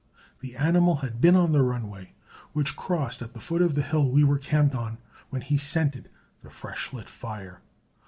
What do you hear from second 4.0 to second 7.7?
we were camped on when he scented the fresh lit fire.